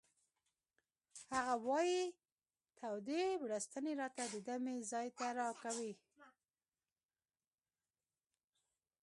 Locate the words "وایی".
1.67-2.01